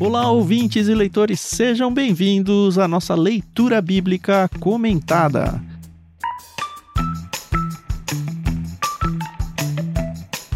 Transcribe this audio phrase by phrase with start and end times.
[0.00, 5.62] Olá, ouvintes e leitores, sejam bem-vindos à nossa leitura bíblica comentada.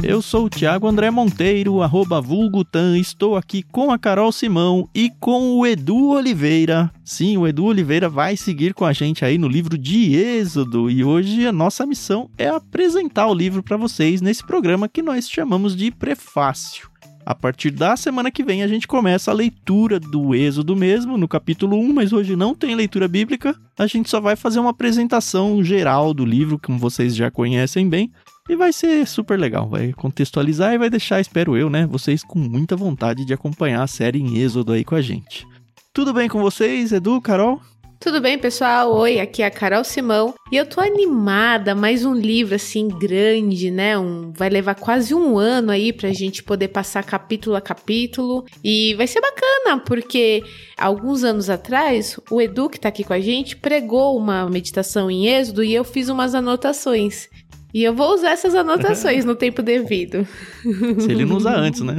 [0.08, 5.10] Eu sou o Thiago André Monteiro, arroba vulgutan, estou aqui com a Carol Simão e
[5.20, 6.90] com o Edu Oliveira.
[7.04, 11.04] Sim, o Edu Oliveira vai seguir com a gente aí no livro de Êxodo e
[11.04, 15.76] hoje a nossa missão é apresentar o livro para vocês nesse programa que nós chamamos
[15.76, 16.88] de Prefácio.
[17.26, 21.28] A partir da semana que vem a gente começa a leitura do Êxodo mesmo, no
[21.28, 23.54] capítulo 1, mas hoje não tem leitura bíblica.
[23.78, 28.10] A gente só vai fazer uma apresentação geral do livro, como vocês já conhecem bem.
[28.48, 32.38] E vai ser super legal, vai contextualizar e vai deixar, espero eu, né, vocês com
[32.38, 35.46] muita vontade de acompanhar a série em Êxodo aí com a gente.
[35.92, 37.60] Tudo bem com vocês, Edu, Carol?
[38.00, 38.94] Tudo bem, pessoal?
[38.94, 43.72] Oi, aqui é a Carol Simão e eu tô animada, mais um livro assim grande,
[43.72, 43.98] né?
[43.98, 48.94] Um, vai levar quase um ano aí pra gente poder passar capítulo a capítulo e
[48.94, 50.44] vai ser bacana, porque
[50.78, 55.26] alguns anos atrás o Edu, que tá aqui com a gente, pregou uma meditação em
[55.26, 57.28] Êxodo e eu fiz umas anotações.
[57.72, 60.26] E eu vou usar essas anotações no tempo devido.
[61.00, 61.96] Se ele não usar antes, né?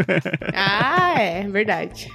[0.54, 2.08] ah, é, verdade.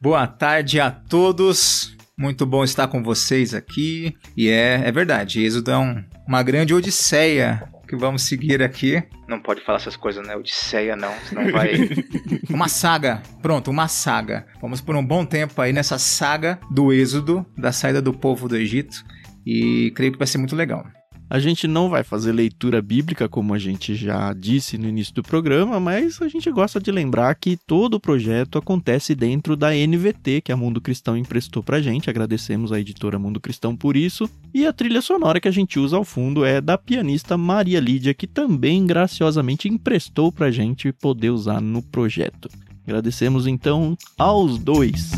[0.00, 1.96] Boa tarde a todos.
[2.16, 4.14] Muito bom estar com vocês aqui.
[4.36, 9.02] E é, é verdade, Êxodo é um, uma grande odisseia que vamos seguir aqui.
[9.28, 10.36] Não pode falar essas coisas, né?
[10.36, 11.72] Odisseia não, senão vai.
[12.48, 13.20] uma saga.
[13.42, 14.46] Pronto, uma saga.
[14.60, 18.56] Vamos por um bom tempo aí nessa saga do Êxodo, da saída do povo do
[18.56, 19.04] Egito.
[19.44, 20.86] E creio que vai ser muito legal.
[21.30, 25.22] A gente não vai fazer leitura bíblica, como a gente já disse no início do
[25.22, 30.40] programa, mas a gente gosta de lembrar que todo o projeto acontece dentro da NVT,
[30.40, 32.10] que a Mundo Cristão emprestou pra gente.
[32.10, 34.28] Agradecemos a editora Mundo Cristão por isso.
[34.52, 38.12] E a trilha sonora que a gente usa ao fundo é da pianista Maria Lídia,
[38.12, 42.50] que também graciosamente emprestou pra gente poder usar no projeto.
[42.84, 45.12] Agradecemos então aos dois.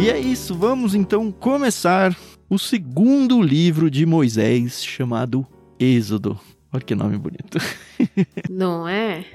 [0.00, 2.16] E é isso, vamos então começar
[2.48, 5.46] o segundo livro de Moisés, chamado
[5.78, 6.40] Êxodo.
[6.72, 7.58] Olha que nome bonito.
[8.48, 9.26] Não é?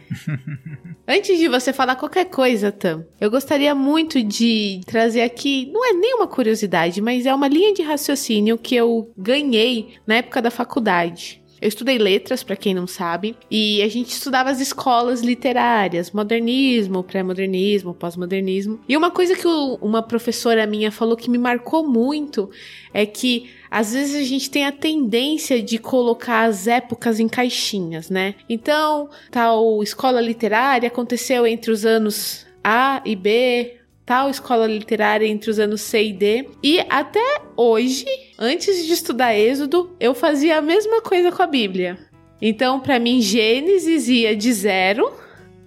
[1.08, 5.94] Antes de você falar qualquer coisa, Tam, eu gostaria muito de trazer aqui, não é
[5.94, 11.44] nenhuma curiosidade, mas é uma linha de raciocínio que eu ganhei na época da faculdade.
[11.66, 17.04] Eu estudei letras, para quem não sabe, e a gente estudava as escolas literárias, modernismo,
[17.04, 18.80] pré-modernismo, pós-modernismo.
[18.88, 22.52] E uma coisa que uma professora minha falou que me marcou muito
[22.94, 28.12] é que às vezes a gente tem a tendência de colocar as épocas em caixinhas,
[28.12, 28.36] né?
[28.48, 35.50] Então, tal escola literária aconteceu entre os anos A e B, tal escola literária entre
[35.50, 36.48] os anos C e D.
[36.62, 38.06] E até hoje,
[38.38, 41.98] antes de estudar Êxodo, eu fazia a mesma coisa com a Bíblia.
[42.42, 45.12] Então, para mim, Gênesis ia de zero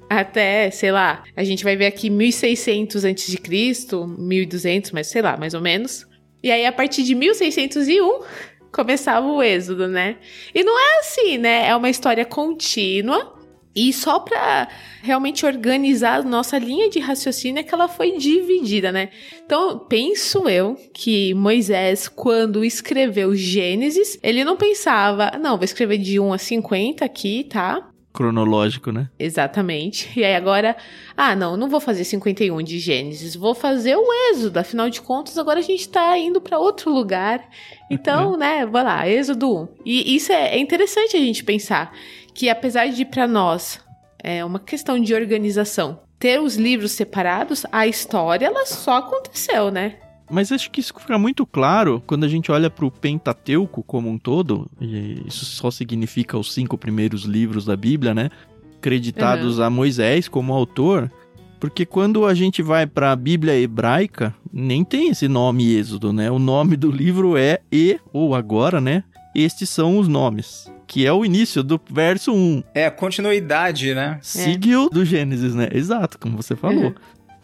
[0.08, 5.20] até, sei lá, a gente vai ver aqui 1600 antes de Cristo, 1200, mas sei
[5.20, 6.06] lá, mais ou menos.
[6.42, 8.20] E aí a partir de 1601
[8.72, 10.16] começava o êxodo, né?
[10.54, 11.68] E não é assim, né?
[11.68, 13.37] É uma história contínua
[13.78, 14.68] e só para
[15.02, 19.10] realmente organizar a nossa linha de raciocínio é que ela foi dividida, né?
[19.44, 26.18] Então, penso eu que Moisés, quando escreveu Gênesis, ele não pensava, não, vou escrever de
[26.18, 27.88] 1 a 50 aqui, tá?
[28.12, 29.08] Cronológico, né?
[29.16, 30.10] Exatamente.
[30.18, 30.76] E aí agora,
[31.16, 34.58] ah, não, não vou fazer 51 de Gênesis, vou fazer o Êxodo.
[34.58, 37.48] Afinal de contas, agora a gente tá indo para outro lugar.
[37.88, 39.68] Então, né, vai lá, Êxodo 1.
[39.86, 41.94] E isso é, é interessante a gente pensar
[42.38, 43.80] que apesar de para nós
[44.22, 49.96] é uma questão de organização, ter os livros separados, a história ela só aconteceu, né?
[50.30, 54.08] Mas acho que isso fica muito claro quando a gente olha para o Pentateuco como
[54.08, 58.30] um todo, e isso só significa os cinco primeiros livros da Bíblia, né?
[58.80, 59.64] Creditados uhum.
[59.64, 61.10] a Moisés como autor,
[61.58, 66.30] porque quando a gente vai para a Bíblia hebraica, nem tem esse nome Êxodo, né?
[66.30, 69.02] O nome do livro é E, ou agora, né?
[69.34, 72.64] Estes são os nomes que é o início do verso 1.
[72.74, 74.18] É a continuidade, né?
[74.22, 74.88] Seguiu é.
[74.88, 75.68] do Gênesis, né?
[75.70, 76.86] Exato, como você falou.
[76.86, 76.94] Uhum.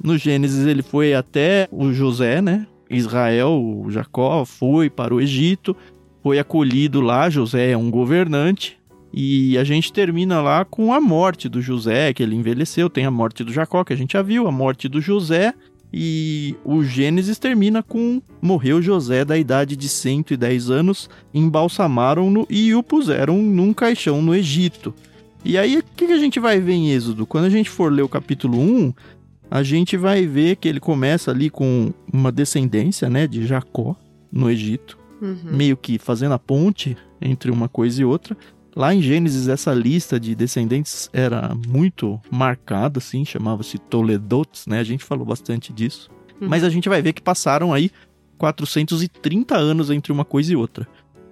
[0.03, 2.67] No Gênesis ele foi até o José, né?
[2.91, 5.77] Israel, o Jacó, foi para o Egito,
[6.23, 7.29] foi acolhido lá.
[7.29, 8.79] José é um governante.
[9.13, 12.91] E a gente termina lá com a morte do José, que ele envelheceu.
[12.91, 15.55] Tem a morte do Jacó, que a gente já viu, a morte do José.
[15.97, 22.83] E o Gênesis termina com: Morreu José da idade de 110 anos, embalsamaram-no e o
[22.83, 24.93] puseram num caixão no Egito.
[25.45, 27.25] E aí, o que, a gente vai ver em Êxodo?
[27.25, 28.93] Quando a gente for ler o capítulo 1,
[29.49, 33.95] a gente vai ver que ele começa ali com uma descendência, né, de Jacó
[34.33, 35.39] no Egito, Uhum.
[35.45, 38.37] meio que fazendo a ponte entre uma coisa e outra.
[38.77, 44.81] Lá em Gênesis, essa lista de descendentes era muito marcada, assim, chamava-se Toledotes, né?
[44.81, 46.11] A gente falou bastante disso.
[46.41, 46.49] Uhum.
[46.49, 47.91] Mas a gente vai ver que passaram aí
[48.37, 50.89] 430 anos entre uma coisa e outra.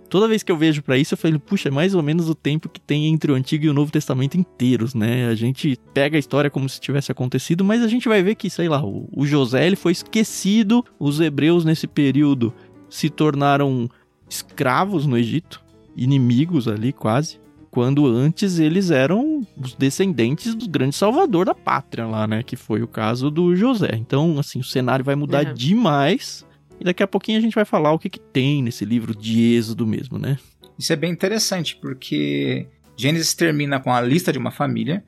[0.08, 2.34] Toda vez que eu vejo pra isso, eu falo, puxa, é mais ou menos o
[2.34, 5.26] tempo que tem entre o Antigo e o Novo Testamento inteiros, né?
[5.26, 8.50] A gente pega a história como se tivesse acontecido, mas a gente vai ver que,
[8.50, 12.52] sei lá, o, o José ele foi esquecido, os hebreus nesse período
[12.90, 13.88] se tornaram
[14.28, 15.62] escravos no Egito,
[15.96, 17.40] inimigos ali quase,
[17.70, 22.42] quando antes eles eram os descendentes do grande salvador da pátria lá, né?
[22.42, 23.90] Que foi o caso do José.
[23.94, 25.54] Então, assim, o cenário vai mudar Uhum.
[25.54, 26.46] demais.
[26.78, 29.54] E daqui a pouquinho a gente vai falar o que, que tem nesse livro de
[29.54, 30.36] Êxodo mesmo, né?
[30.78, 32.66] Isso é bem interessante, porque
[32.96, 35.02] Gênesis termina com a lista de uma família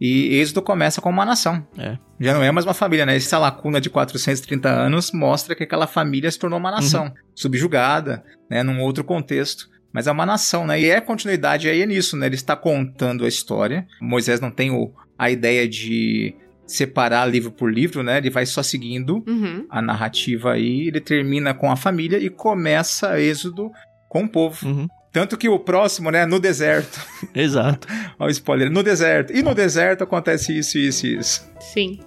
[0.00, 1.64] e Êxodo começa com uma nação.
[1.78, 1.96] É.
[2.18, 3.16] Já não é mais uma família, né?
[3.16, 8.62] Essa lacuna de 430 anos mostra que aquela família se tornou uma nação, subjugada, né,
[8.62, 9.69] num outro contexto.
[9.92, 10.80] Mas é uma nação, né?
[10.80, 12.26] E é continuidade aí é nisso, né?
[12.26, 13.86] Ele está contando a história.
[14.00, 16.34] Moisés não tem o, a ideia de
[16.66, 18.18] separar livro por livro, né?
[18.18, 19.66] Ele vai só seguindo Uhum.
[19.68, 23.70] a narrativa aí, ele termina com a família e começa Êxodo
[24.08, 24.66] com o povo.
[24.66, 24.86] Uhum.
[25.12, 27.04] Tanto que o próximo, né, no deserto.
[27.34, 27.88] Exato.
[28.16, 29.32] Olha o spoiler, no deserto.
[29.36, 31.50] E no deserto acontece isso, isso e isso.
[31.58, 31.98] Sim.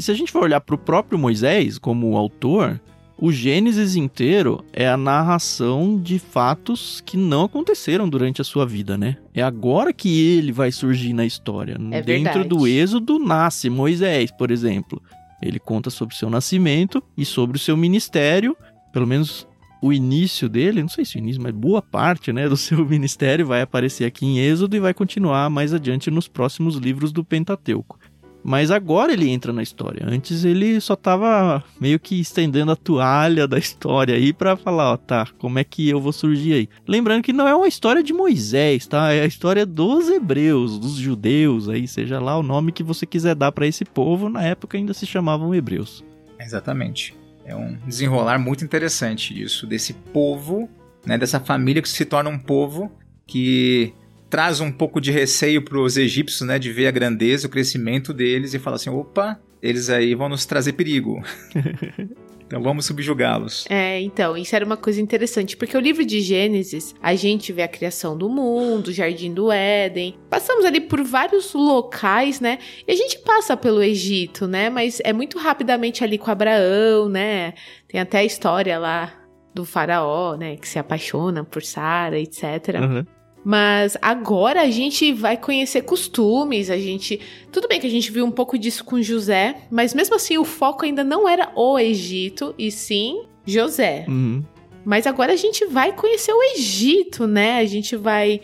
[0.00, 2.80] E se a gente for olhar para o próprio Moisés como autor,
[3.18, 8.96] o Gênesis inteiro é a narração de fatos que não aconteceram durante a sua vida,
[8.96, 9.18] né?
[9.34, 11.76] É agora que ele vai surgir na história.
[11.90, 12.48] É Dentro verdade.
[12.48, 15.02] do Êxodo nasce Moisés, por exemplo.
[15.42, 18.56] Ele conta sobre o seu nascimento e sobre o seu ministério,
[18.94, 19.46] pelo menos
[19.82, 23.46] o início dele, não sei se o início, mas boa parte, né, do seu ministério
[23.46, 27.98] vai aparecer aqui em Êxodo e vai continuar mais adiante nos próximos livros do Pentateuco.
[28.42, 30.06] Mas agora ele entra na história.
[30.06, 34.96] Antes ele só tava meio que estendendo a toalha da história aí pra falar, ó,
[34.96, 36.68] tá, como é que eu vou surgir aí.
[36.86, 39.12] Lembrando que não é uma história de Moisés, tá?
[39.12, 43.34] É a história dos hebreus, dos judeus aí, seja lá o nome que você quiser
[43.34, 46.04] dar pra esse povo, na época ainda se chamavam hebreus.
[46.38, 47.14] Exatamente.
[47.44, 50.68] É um desenrolar muito interessante isso, desse povo,
[51.04, 52.90] né, dessa família que se torna um povo
[53.26, 53.94] que
[54.30, 58.14] traz um pouco de receio para os egípcios, né, de ver a grandeza, o crescimento
[58.14, 61.20] deles e fala assim, opa, eles aí vão nos trazer perigo.
[62.46, 63.66] então vamos subjugá-los.
[63.68, 67.62] É, então, isso era uma coisa interessante, porque o livro de Gênesis, a gente vê
[67.62, 70.16] a criação do mundo, o jardim do Éden.
[70.30, 72.58] Passamos ali por vários locais, né?
[72.86, 74.70] E a gente passa pelo Egito, né?
[74.70, 77.52] Mas é muito rapidamente ali com Abraão, né?
[77.88, 79.12] Tem até a história lá
[79.52, 82.44] do faraó, né, que se apaixona por Sara, etc.
[82.80, 83.04] Uhum.
[83.42, 87.20] Mas agora a gente vai conhecer costumes, a gente.
[87.50, 90.44] Tudo bem que a gente viu um pouco disso com José, mas mesmo assim o
[90.44, 94.04] foco ainda não era o Egito, e sim José.
[94.08, 94.44] Uhum.
[94.84, 97.58] Mas agora a gente vai conhecer o Egito, né?
[97.58, 98.40] A gente vai.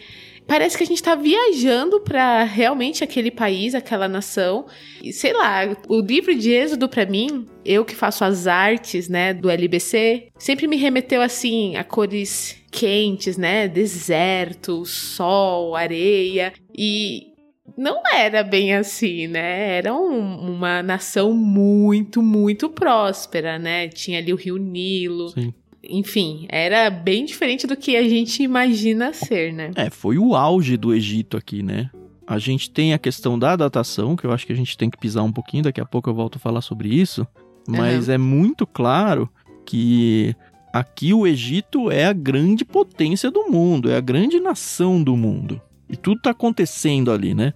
[0.47, 4.67] Parece que a gente tá viajando para realmente aquele país, aquela nação.
[5.03, 9.35] E sei lá, o livro de Êxodo para mim, eu que faço as artes, né,
[9.35, 13.67] do LBC, sempre me remeteu assim a cores quentes, né?
[13.67, 17.35] Deserto, sol, areia e
[17.76, 19.79] não era bem assim, né?
[19.79, 23.88] Era um- uma nação muito, muito próspera, né?
[23.88, 25.53] Tinha ali o Rio Nilo, Sim.
[25.88, 29.71] Enfim, era bem diferente do que a gente imagina ser, né?
[29.75, 31.90] É, foi o auge do Egito aqui, né?
[32.26, 34.99] A gente tem a questão da datação, que eu acho que a gente tem que
[34.99, 37.26] pisar um pouquinho, daqui a pouco eu volto a falar sobre isso.
[37.69, 39.28] Mas é muito claro
[39.64, 40.35] que
[40.73, 45.61] aqui o Egito é a grande potência do mundo, é a grande nação do mundo.
[45.88, 47.55] E tudo tá acontecendo ali, né?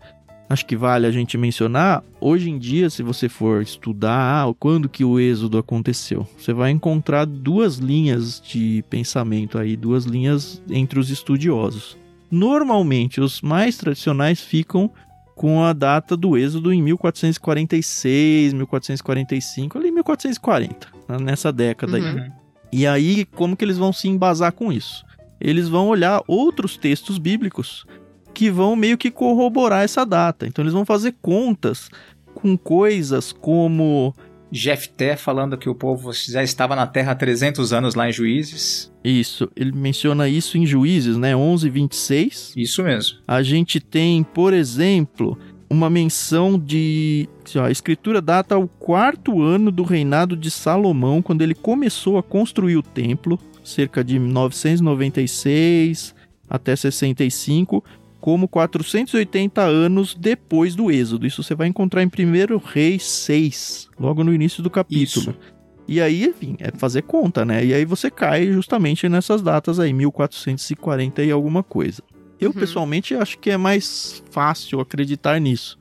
[0.50, 4.88] Acho que vale a gente mencionar, hoje em dia, se você for estudar ah, quando
[4.88, 10.98] que o êxodo aconteceu, você vai encontrar duas linhas de pensamento aí, duas linhas entre
[10.98, 11.96] os estudiosos.
[12.28, 14.90] Normalmente, os mais tradicionais ficam
[15.36, 22.02] com a data do êxodo em 1446, 1445, ali 1440, né, nessa década aí.
[22.02, 22.32] Uhum.
[22.72, 25.04] E aí, como que eles vão se embasar com isso?
[25.40, 27.86] Eles vão olhar outros textos bíblicos
[28.32, 30.46] que vão meio que corroborar essa data.
[30.46, 31.88] Então, eles vão fazer contas
[32.34, 34.14] com coisas como
[34.52, 38.90] Jefté falando que o povo já estava na terra há 300 anos lá em Juízes.
[39.04, 41.36] Isso, ele menciona isso em Juízes, né?
[41.36, 42.54] 11, 26.
[42.56, 43.18] Isso mesmo.
[43.26, 45.38] A gente tem, por exemplo,
[45.70, 47.28] uma menção de.
[47.46, 52.18] Assim, ó, a escritura data o quarto ano do reinado de Salomão, quando ele começou
[52.18, 56.18] a construir o templo, cerca de 996
[56.48, 57.84] até 65,
[58.20, 61.26] como 480 anos depois do Êxodo.
[61.26, 65.30] Isso você vai encontrar em 1 Reis 6, logo no início do capítulo.
[65.30, 65.60] Isso.
[65.88, 67.64] E aí, enfim, é fazer conta, né?
[67.64, 72.00] E aí você cai justamente nessas datas aí, 1440 e alguma coisa.
[72.40, 72.54] Eu, uhum.
[72.54, 75.78] pessoalmente, acho que é mais fácil acreditar nisso.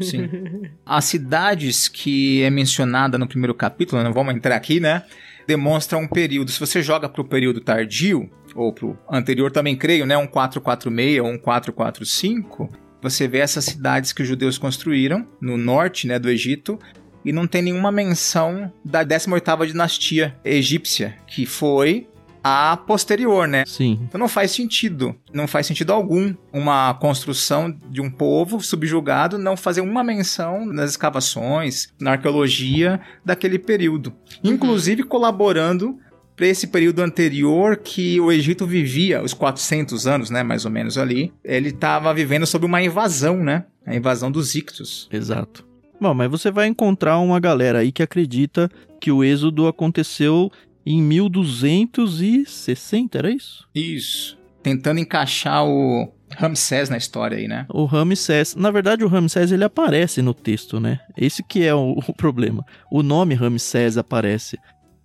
[0.00, 0.28] Sim.
[0.86, 5.02] As cidades que é mencionada no primeiro capítulo, não vamos entrar aqui, né?
[5.46, 6.50] Demonstra um período.
[6.50, 10.16] Se você joga para o período tardio, ou para o anterior também creio, né?
[10.16, 12.68] Um 446 ou um 445,
[13.00, 16.78] você vê essas cidades que os judeus construíram no norte né, do Egito,
[17.24, 22.08] e não tem nenhuma menção da 18ª dinastia egípcia, que foi
[22.42, 23.64] a posterior, né?
[23.66, 23.98] Sim.
[24.02, 29.56] Então não faz sentido, não faz sentido algum uma construção de um povo subjugado não
[29.56, 34.52] fazer uma menção nas escavações, na arqueologia daquele período, uhum.
[34.52, 35.98] inclusive colaborando
[36.38, 40.96] para esse período anterior que o Egito vivia, os 400 anos, né, mais ou menos
[40.96, 43.64] ali, ele estava vivendo sob uma invasão, né?
[43.84, 45.08] A invasão dos Ictus.
[45.12, 45.66] Exato.
[46.00, 50.48] Bom, mas você vai encontrar uma galera aí que acredita que o êxodo aconteceu
[50.86, 53.66] em 1260, era isso?
[53.74, 54.38] Isso.
[54.62, 57.66] Tentando encaixar o Ramsés na história aí, né?
[57.68, 61.00] O Ramsés, na verdade o Ramsés ele aparece no texto, né?
[61.16, 62.64] Esse que é o, o problema.
[62.92, 64.56] O nome Ramsés aparece.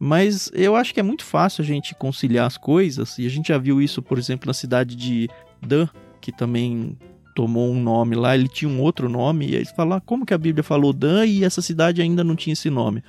[0.06, 3.48] Mas eu acho que é muito fácil a gente conciliar as coisas, e a gente
[3.48, 5.30] já viu isso, por exemplo, na cidade de
[5.66, 5.88] Dan,
[6.20, 6.98] que também
[7.34, 10.26] tomou um nome lá, ele tinha um outro nome, e aí você fala, ah, como
[10.26, 13.02] que a Bíblia falou Dan e essa cidade ainda não tinha esse nome?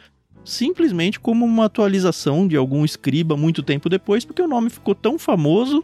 [0.45, 5.19] simplesmente como uma atualização de algum escriba muito tempo depois, porque o nome ficou tão
[5.19, 5.83] famoso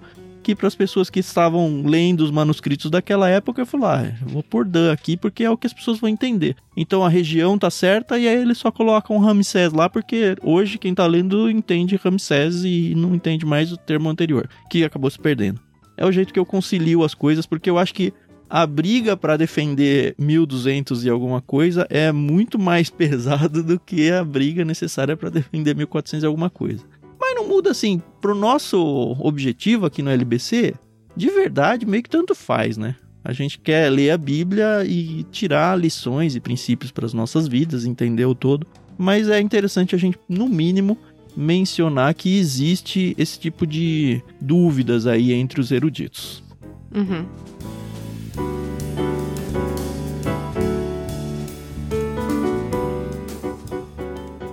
[0.50, 4.42] que para as pessoas que estavam lendo os manuscritos daquela época, eu falei, ah, vou
[4.42, 6.56] pôr Dan aqui porque é o que as pessoas vão entender.
[6.76, 10.92] Então a região tá certa e aí eles só colocam Ramsés lá porque hoje quem
[10.92, 15.60] tá lendo entende Ramsés e não entende mais o termo anterior, que acabou se perdendo.
[15.96, 18.12] É o jeito que eu concilio as coisas porque eu acho que
[18.48, 24.24] a briga para defender 1200 e alguma coisa é muito mais pesada do que a
[24.24, 26.82] briga necessária para defender 1400 e alguma coisa.
[27.50, 28.78] Muda assim, pro nosso
[29.18, 30.72] objetivo aqui no LBC,
[31.16, 32.94] de verdade meio que tanto faz, né?
[33.24, 37.84] A gente quer ler a Bíblia e tirar lições e princípios para as nossas vidas,
[37.84, 38.64] entender o todo.
[38.96, 40.96] Mas é interessante a gente, no mínimo,
[41.36, 46.44] mencionar que existe esse tipo de dúvidas aí entre os eruditos.
[46.94, 47.26] Uhum.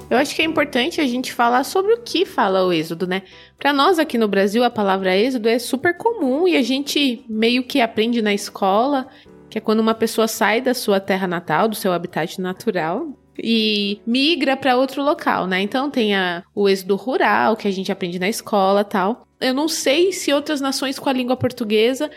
[0.09, 3.23] Eu acho que é importante a gente falar sobre o que fala o êxodo, né?
[3.57, 7.63] Para nós aqui no Brasil, a palavra êxodo é super comum e a gente meio
[7.63, 9.07] que aprende na escola,
[9.49, 13.99] que é quando uma pessoa sai da sua terra natal, do seu habitat natural, e
[14.05, 15.61] migra para outro local, né?
[15.61, 19.27] Então tem a, o êxodo rural, que a gente aprende na escola tal.
[19.39, 22.09] Eu não sei se outras nações com a língua portuguesa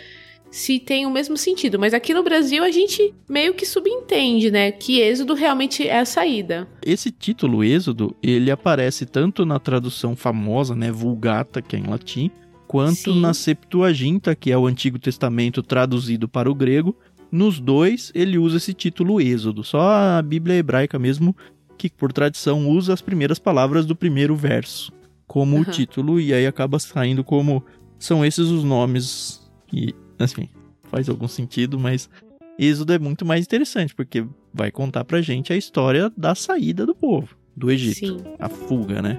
[0.50, 1.78] se tem o mesmo sentido.
[1.78, 4.72] Mas aqui no Brasil a gente meio que subentende, né?
[4.72, 6.68] Que Êxodo realmente é a saída.
[6.84, 10.90] Esse título Êxodo, ele aparece tanto na tradução famosa, né?
[10.90, 12.30] Vulgata, que é em latim,
[12.66, 13.20] quanto Sim.
[13.20, 16.96] na Septuaginta, que é o Antigo Testamento traduzido para o grego.
[17.30, 19.62] Nos dois, ele usa esse título Êxodo.
[19.62, 21.36] Só a Bíblia hebraica mesmo,
[21.78, 24.92] que por tradição usa as primeiras palavras do primeiro verso
[25.30, 25.62] como uhum.
[25.62, 27.64] o título, e aí acaba saindo como.
[28.00, 30.48] São esses os nomes que Assim,
[30.90, 32.10] faz algum sentido, mas
[32.58, 36.94] Êxodo é muito mais interessante, porque vai contar pra gente a história da saída do
[36.94, 37.98] povo do Egito.
[37.98, 38.18] Sim.
[38.38, 39.18] A fuga, né?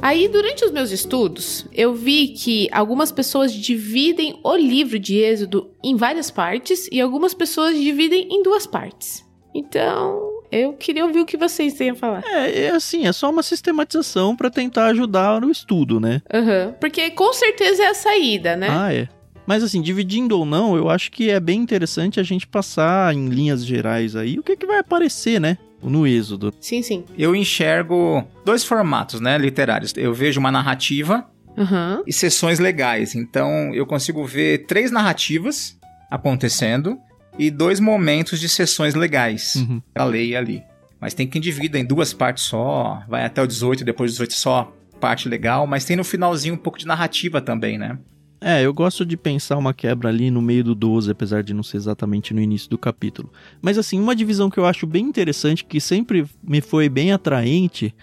[0.00, 5.70] Aí, durante os meus estudos, eu vi que algumas pessoas dividem o livro de Êxodo
[5.84, 9.24] em várias partes e algumas pessoas dividem em duas partes.
[9.54, 12.22] Então, eu queria ouvir o que vocês têm a falar.
[12.24, 16.22] É, é assim, é só uma sistematização para tentar ajudar no estudo, né?
[16.32, 16.72] Uhum.
[16.80, 18.68] Porque com certeza é a saída, né?
[18.70, 19.08] Ah, é.
[19.46, 23.28] Mas assim, dividindo ou não, eu acho que é bem interessante a gente passar em
[23.28, 25.56] linhas gerais aí o que, que vai aparecer, né?
[25.82, 26.52] No êxodo.
[26.60, 27.04] Sim, sim.
[27.16, 29.94] Eu enxergo dois formatos, né, literários.
[29.96, 31.24] Eu vejo uma narrativa
[31.56, 32.02] uhum.
[32.06, 33.14] e sessões legais.
[33.14, 35.78] Então, eu consigo ver três narrativas
[36.10, 36.98] acontecendo
[37.38, 39.80] e dois momentos de sessões legais uhum.
[39.94, 40.62] pra ler ali.
[41.00, 44.34] Mas tem que dividir em duas partes só, vai até o 18, depois do 18
[44.34, 47.98] só parte legal, mas tem no finalzinho um pouco de narrativa também, né?
[48.40, 51.62] É, eu gosto de pensar uma quebra ali no meio do 12, apesar de não
[51.62, 53.32] ser exatamente no início do capítulo.
[53.60, 57.94] Mas assim, uma divisão que eu acho bem interessante, que sempre me foi bem atraente,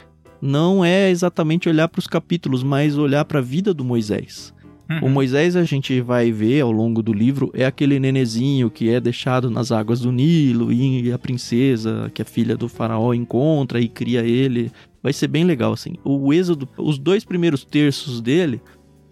[0.41, 4.53] não é exatamente olhar para os capítulos, mas olhar para a vida do Moisés.
[4.89, 5.07] Uhum.
[5.07, 8.99] O Moisés a gente vai ver ao longo do livro é aquele nenezinho que é
[8.99, 13.87] deixado nas águas do Nilo e a princesa, que é filha do faraó, encontra e
[13.87, 14.71] cria ele.
[15.01, 15.95] Vai ser bem legal assim.
[16.03, 18.61] O êxodo, os dois primeiros terços dele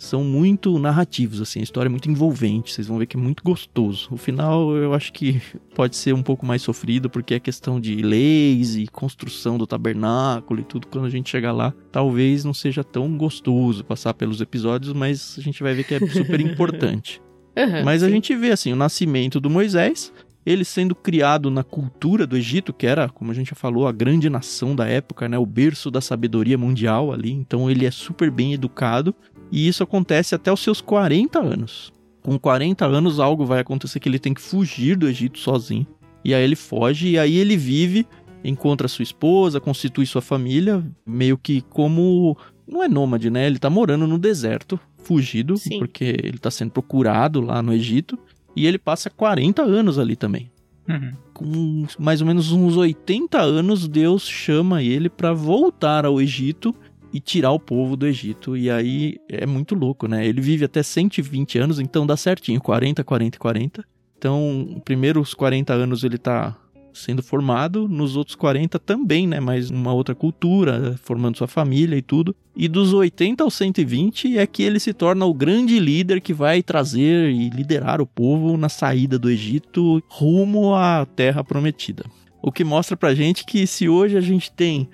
[0.04, 3.44] são muito narrativos, assim, a história é muito envolvente, vocês vão ver que é muito
[3.44, 4.10] gostoso.
[4.12, 5.42] O final eu acho que
[5.74, 10.60] pode ser um pouco mais sofrido, porque é questão de leis e construção do tabernáculo
[10.60, 14.94] e tudo, quando a gente chegar lá, talvez não seja tão gostoso passar pelos episódios,
[14.94, 17.22] mas a gente vai ver que é super importante.
[17.58, 18.08] Uhum, mas sim.
[18.08, 20.12] a gente vê, assim, o nascimento do Moisés,
[20.46, 23.92] ele sendo criado na cultura do Egito, que era, como a gente já falou, a
[23.92, 28.30] grande nação da época, né, o berço da sabedoria mundial ali, então ele é super
[28.30, 29.16] bem educado
[29.54, 31.94] e isso acontece até os seus 40 anos.
[32.24, 35.86] Com 40 anos, algo vai acontecer que ele tem que fugir do Egito sozinho.
[36.26, 38.08] E aí ele foge, e aí ele vive,
[38.44, 42.36] encontra sua esposa, constitui sua família, meio que como.
[42.68, 43.46] Não é nômade, né?
[43.46, 45.78] Ele tá morando no deserto, fugido, Sim.
[45.78, 48.18] porque ele tá sendo procurado lá no Egito.
[48.56, 50.50] E ele passa 40 anos ali também.
[50.90, 51.12] Uhum.
[51.32, 56.74] Com mais ou menos uns 80 anos, Deus chama ele para voltar ao Egito
[57.14, 58.58] e tirar o povo do Egito.
[58.58, 60.26] E aí é muito louco, né?
[60.26, 63.86] Ele vive até 120 anos, então dá certinho, 40, 40 e 40.
[64.18, 66.58] Então, primeiros 40 anos ele tá
[66.94, 69.40] sendo formado, nos outros 40 também, né?
[69.40, 72.36] Mas uma outra cultura, formando sua família e tudo.
[72.56, 76.62] E dos 80 aos 120 é que ele se torna o grande líder que vai
[76.62, 82.06] trazer e liderar o povo na saída do Egito rumo à Terra Prometida.
[82.42, 84.88] O que mostra pra gente que se hoje a gente tem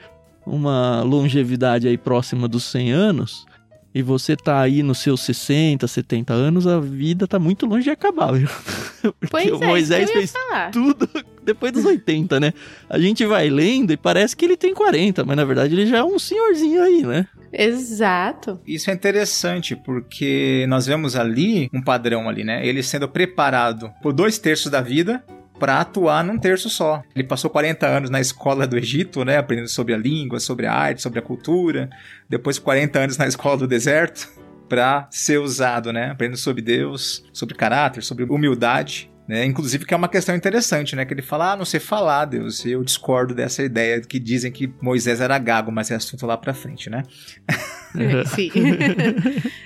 [0.49, 3.45] uma longevidade aí próxima dos 100 anos,
[3.93, 7.89] e você tá aí nos seus 60, 70 anos, a vida tá muito longe de
[7.89, 8.47] acabar, viu?
[9.19, 10.71] Porque pois é, o Moisés fez falar.
[10.71, 11.09] tudo
[11.43, 12.53] depois dos 80, né?
[12.87, 15.97] A gente vai lendo e parece que ele tem 40, mas na verdade ele já
[15.97, 17.27] é um senhorzinho aí, né?
[17.51, 18.59] Exato.
[18.67, 22.65] Isso é interessante porque nós vemos ali um padrão ali, né?
[22.65, 25.23] Ele sendo preparado por dois terços da vida
[25.59, 27.03] para atuar num terço só.
[27.13, 30.73] Ele passou 40 anos na escola do Egito, né, aprendendo sobre a língua, sobre a
[30.73, 31.89] arte, sobre a cultura.
[32.27, 34.29] Depois 40 anos na escola do deserto
[34.67, 39.11] para ser usado, né, aprendendo sobre Deus, sobre caráter, sobre humildade.
[39.27, 39.45] Né?
[39.45, 41.05] Inclusive que é uma questão interessante, né?
[41.05, 42.65] Que ele fala, ah, não sei falar, Deus.
[42.65, 46.51] Eu discordo dessa ideia que dizem que Moisés era gago, mas é assunto lá pra
[46.51, 47.03] frente, né?
[48.25, 48.51] sim.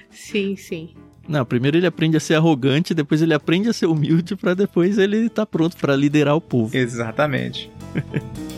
[0.10, 0.93] sim, sim.
[1.27, 4.97] Não, primeiro ele aprende a ser arrogante, depois ele aprende a ser humilde, para depois
[4.97, 6.75] ele estar tá pronto para liderar o povo.
[6.75, 7.71] Exatamente.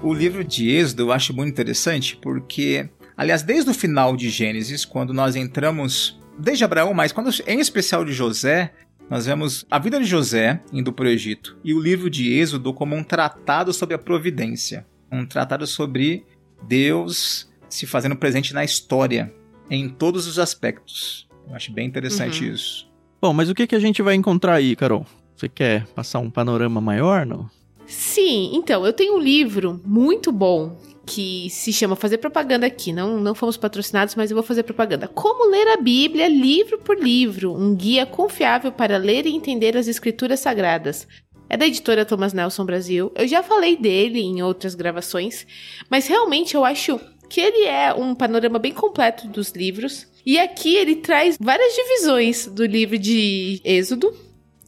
[0.00, 4.84] o livro de Êxodo eu acho muito interessante porque, aliás, desde o final de Gênesis,
[4.84, 8.72] quando nós entramos, desde Abraão, mas quando, em especial de José,
[9.10, 12.72] nós vemos a vida de José indo para o Egito e o livro de Êxodo
[12.72, 16.24] como um tratado sobre a providência um tratado sobre
[16.62, 19.32] Deus se fazendo presente na história,
[19.70, 21.28] em todos os aspectos.
[21.48, 22.52] Eu acho bem interessante uhum.
[22.52, 22.88] isso.
[23.20, 25.06] Bom, mas o que, que a gente vai encontrar aí, Carol?
[25.36, 27.48] Você quer passar um panorama maior, não?
[27.86, 30.76] Sim, então, eu tenho um livro muito bom
[31.08, 32.92] que se chama Fazer Propaganda aqui.
[32.92, 35.08] Não, não fomos patrocinados, mas eu vou fazer propaganda.
[35.08, 39.88] Como ler a Bíblia livro por livro, um guia confiável para ler e entender as
[39.88, 41.08] escrituras sagradas.
[41.48, 43.10] É da editora Thomas Nelson Brasil.
[43.14, 45.46] Eu já falei dele em outras gravações,
[45.88, 50.06] mas realmente eu acho que ele é um panorama bem completo dos livros.
[50.24, 54.14] E aqui ele traz várias divisões do livro de Êxodo,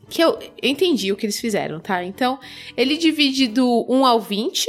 [0.09, 2.03] que eu, entendi o que eles fizeram, tá?
[2.05, 2.39] Então,
[2.77, 4.69] ele divide do 1 ao 20,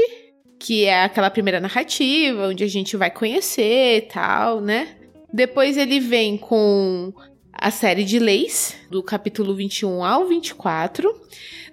[0.59, 4.95] que é aquela primeira narrativa, onde a gente vai conhecer e tal, né?
[5.33, 7.13] Depois ele vem com
[7.61, 11.15] a série de leis, do capítulo 21 ao 24.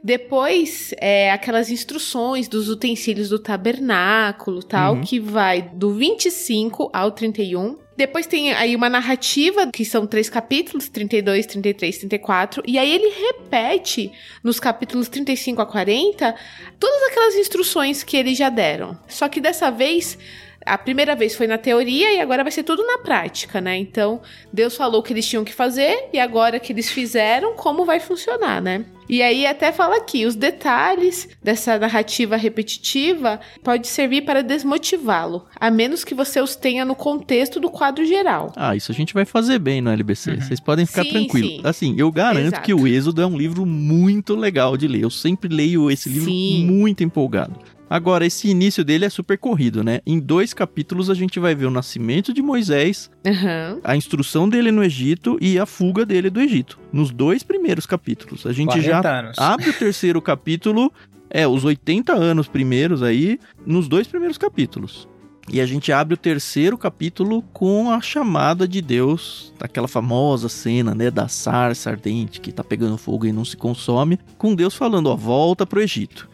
[0.05, 5.01] Depois, é, aquelas instruções dos utensílios do tabernáculo, tal, uhum.
[5.01, 7.79] que vai do 25 ao 31.
[7.96, 12.62] Depois tem aí uma narrativa, que são três capítulos, 32, 33, 34.
[12.66, 14.12] E aí ele repete
[14.44, 16.35] nos capítulos 35 a 40
[16.79, 18.96] todas aquelas instruções que eles já deram.
[19.09, 20.16] Só que dessa vez
[20.64, 23.77] a primeira vez foi na teoria e agora vai ser tudo na prática, né?
[23.77, 24.21] Então,
[24.53, 28.01] Deus falou o que eles tinham que fazer e agora que eles fizeram, como vai
[28.01, 28.85] funcionar, né?
[29.09, 35.71] E aí até fala aqui, os detalhes dessa narrativa repetitiva pode servir para desmotivá-lo, a
[35.71, 38.53] menos que você os tenha no contexto do quadro geral.
[38.55, 40.33] Ah, isso a gente vai fazer bem no LBC.
[40.33, 40.40] Uhum.
[40.42, 41.64] Vocês podem ficar tranquilos.
[41.64, 42.62] Assim, eu garanto Exato.
[42.62, 45.03] que o Êxodo é um livro muito legal de ler.
[45.03, 46.66] Eu sempre leio esse livro sim.
[46.66, 47.59] muito empolgado.
[47.90, 50.01] Agora, esse início dele é super corrido, né?
[50.07, 53.81] Em dois capítulos a gente vai ver o nascimento de Moisés, Aham.
[53.83, 56.79] a instrução dele no Egito e a fuga dele do Egito.
[56.92, 58.44] Nos dois primeiros capítulos.
[58.46, 59.38] A gente 40 já anos.
[59.38, 60.92] abre o terceiro capítulo,
[61.31, 65.09] é, os 80 anos primeiros aí, nos dois primeiros capítulos.
[65.51, 70.94] E a gente abre o terceiro capítulo com a chamada de Deus, aquela famosa cena,
[70.94, 75.07] né, da sarça ardente que tá pegando fogo e não se consome, com Deus falando,
[75.07, 76.29] ó, volta pro Egito.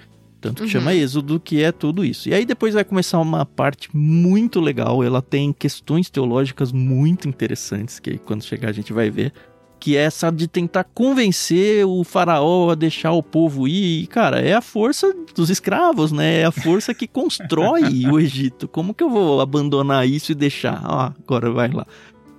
[0.49, 0.69] Tanto que Uhum.
[0.69, 2.29] chama Êxodo, que é tudo isso.
[2.29, 7.99] E aí depois vai começar uma parte muito legal, ela tem questões teológicas muito interessantes,
[7.99, 9.33] que aí quando chegar a gente vai ver
[9.81, 14.05] que é essa de tentar convencer o faraó a deixar o povo ir.
[14.05, 16.41] E, cara, é a força dos escravos, né?
[16.41, 18.67] É a força que constrói o Egito.
[18.67, 20.81] Como que eu vou abandonar isso e deixar?
[20.83, 21.87] Ah, agora vai lá.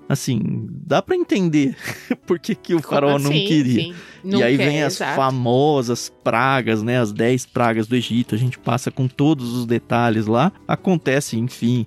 [0.08, 1.76] Assim, dá pra entender
[2.28, 3.82] por que, que o faraó não Sim, queria.
[3.82, 3.96] sim.
[4.24, 5.16] Não e aí quer, vem as exato.
[5.16, 7.00] famosas pragas, né?
[7.00, 8.36] As 10 pragas do Egito.
[8.36, 10.52] A gente passa com todos os detalhes lá.
[10.68, 11.86] Acontece, enfim,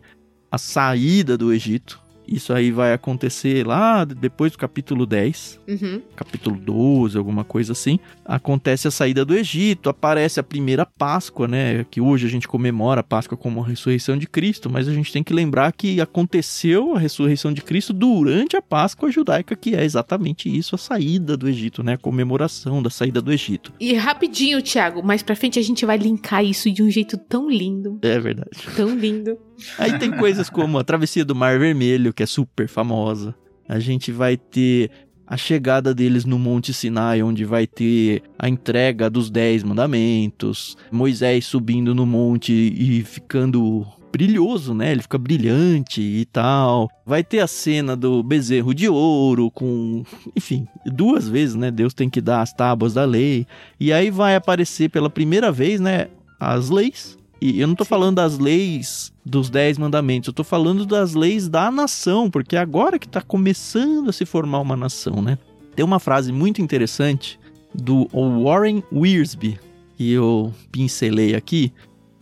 [0.50, 2.00] a saída do Egito.
[2.28, 6.02] Isso aí vai acontecer lá depois do capítulo 10 Uhum.
[6.14, 11.84] capítulo 12, alguma coisa assim, acontece a saída do Egito, aparece a primeira Páscoa, né?
[11.90, 15.12] Que hoje a gente comemora a Páscoa como a ressurreição de Cristo, mas a gente
[15.12, 19.84] tem que lembrar que aconteceu a ressurreição de Cristo durante a Páscoa judaica, que é
[19.84, 21.94] exatamente isso, a saída do Egito, né?
[21.94, 23.72] A comemoração da saída do Egito.
[23.80, 27.48] E rapidinho, Thiago, mais pra frente a gente vai linkar isso de um jeito tão
[27.50, 27.98] lindo.
[28.02, 28.50] É verdade.
[28.76, 29.38] Tão lindo.
[29.78, 33.34] Aí tem coisas como a travessia do Mar Vermelho, que é super famosa.
[33.68, 34.90] A gente vai ter
[35.26, 41.44] a chegada deles no Monte Sinai, onde vai ter a entrega dos Dez Mandamentos, Moisés
[41.44, 44.92] subindo no monte e ficando brilhoso, né?
[44.92, 46.88] Ele fica brilhante e tal.
[47.04, 50.02] Vai ter a cena do bezerro de ouro com,
[50.34, 51.70] enfim, duas vezes, né?
[51.70, 53.46] Deus tem que dar as tábuas da lei.
[53.78, 56.08] E aí vai aparecer pela primeira vez, né,
[56.40, 57.17] as leis.
[57.40, 61.48] E eu não tô falando das leis dos Dez Mandamentos, eu tô falando das leis
[61.48, 65.38] da nação, porque é agora que tá começando a se formar uma nação, né?
[65.76, 67.38] Tem uma frase muito interessante
[67.72, 69.60] do Warren Wiersbe,
[69.96, 71.72] que eu pincelei aqui,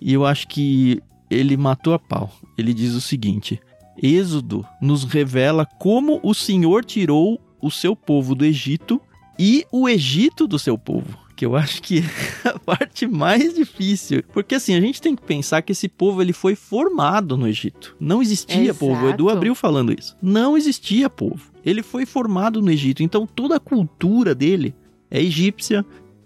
[0.00, 1.00] e eu acho que
[1.30, 2.30] ele matou a pau.
[2.58, 3.58] Ele diz o seguinte:
[4.02, 9.00] Êxodo nos revela como o Senhor tirou o seu povo do Egito
[9.38, 11.25] e o Egito do seu povo.
[11.36, 11.98] Que eu acho que
[12.44, 14.22] é a parte mais difícil.
[14.32, 17.94] Porque assim, a gente tem que pensar que esse povo ele foi formado no Egito.
[18.00, 18.78] Não existia Exato.
[18.78, 19.04] povo.
[19.04, 20.16] O Edu abriu falando isso.
[20.20, 21.52] Não existia povo.
[21.64, 23.02] Ele foi formado no Egito.
[23.02, 24.74] Então toda a cultura dele
[25.10, 25.84] é egípcia,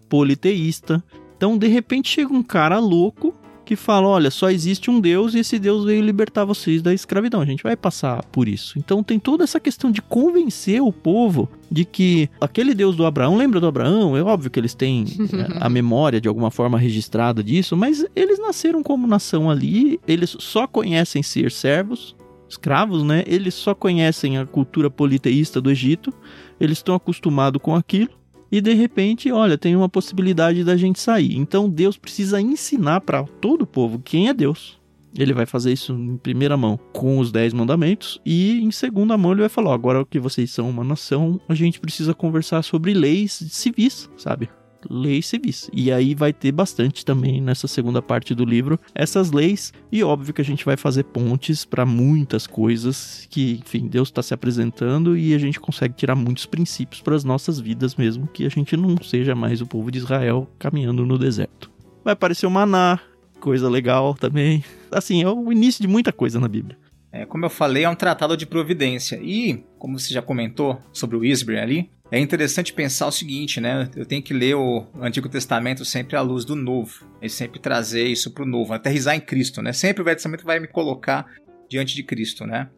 [0.09, 1.03] politeísta.
[1.37, 5.40] Então de repente chega um cara louco que fala: olha, só existe um Deus e
[5.40, 7.40] esse Deus veio libertar vocês da escravidão.
[7.40, 8.79] A gente vai passar por isso.
[8.79, 13.37] Então tem toda essa questão de convencer o povo de que aquele Deus do Abraão,
[13.37, 14.16] lembra do Abraão?
[14.16, 18.38] É óbvio que eles têm é, a memória de alguma forma registrada disso, mas eles
[18.38, 22.16] nasceram como nação ali, eles só conhecem ser servos.
[22.49, 23.23] Escravos, né?
[23.29, 26.12] Eles só conhecem a cultura politeísta do Egito,
[26.59, 28.20] eles estão acostumados com aquilo
[28.51, 31.37] e de repente, olha, tem uma possibilidade da gente sair.
[31.37, 34.79] Então Deus precisa ensinar para todo o povo quem é Deus.
[35.17, 39.33] Ele vai fazer isso em primeira mão com os dez mandamentos e em segunda mão
[39.33, 43.33] ele vai falar: agora que vocês são uma nação, a gente precisa conversar sobre leis
[43.51, 44.49] civis, sabe?
[44.88, 45.71] Leis civis.
[45.73, 50.33] E aí vai ter bastante também nessa segunda parte do livro essas leis e óbvio
[50.33, 55.16] que a gente vai fazer pontes para muitas coisas que, enfim, Deus está se apresentando
[55.16, 58.77] e a gente consegue tirar muitos princípios para as nossas vidas mesmo, que a gente
[58.77, 61.71] não seja mais o povo de Israel caminhando no deserto.
[62.05, 62.99] Vai aparecer o maná,
[63.40, 64.64] coisa legal também.
[64.90, 66.79] Assim, é o início de muita coisa na Bíblia.
[67.12, 69.19] É, como eu falei, é um tratado de providência.
[69.21, 73.88] E, como você já comentou sobre o Isbury ali, é interessante pensar o seguinte, né?
[73.94, 77.07] Eu tenho que ler o Antigo Testamento sempre à luz do Novo.
[77.23, 79.73] E sempre trazer isso pro Novo, aterrizar em Cristo, né?
[79.73, 81.27] Sempre o Velho Testamento vai me colocar
[81.68, 82.68] diante de Cristo, né?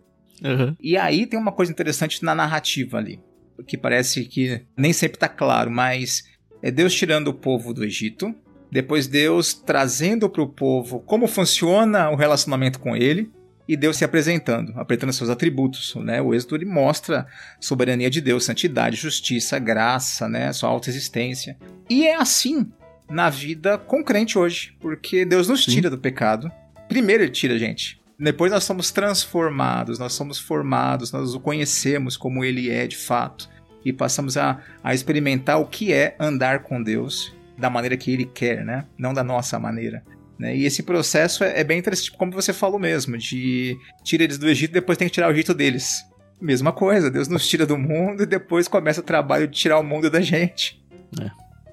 [0.44, 0.76] Uhum.
[0.80, 3.20] E aí tem uma coisa interessante na narrativa ali,
[3.66, 6.24] que parece que nem sempre tá claro, mas
[6.62, 8.34] é Deus tirando o povo do Egito,
[8.70, 13.30] depois Deus trazendo para o povo como funciona o relacionamento com ele,
[13.68, 15.94] e Deus se apresentando, apresentando seus atributos.
[15.96, 16.20] Né?
[16.20, 17.26] O Êxodo ele mostra
[17.60, 20.52] soberania de Deus, santidade, justiça, graça, né?
[20.52, 21.56] sua autoexistência.
[21.88, 22.70] E é assim
[23.08, 25.72] na vida com crente hoje, porque Deus nos Sim.
[25.72, 26.50] tira do pecado.
[26.88, 28.00] Primeiro ele tira a gente.
[28.18, 33.48] Depois nós somos transformados, nós somos formados, nós o conhecemos como ele é de fato.
[33.84, 38.24] E passamos a, a experimentar o que é andar com Deus da maneira que ele
[38.24, 38.84] quer, né?
[38.96, 40.04] Não da nossa maneira.
[40.42, 40.56] Né?
[40.56, 44.48] E esse processo é, é bem interessante, como você falou mesmo, de tira eles do
[44.48, 46.04] Egito depois tem que tirar o Egito deles.
[46.40, 49.84] Mesma coisa, Deus nos tira do mundo e depois começa o trabalho de tirar o
[49.84, 50.84] mundo da gente.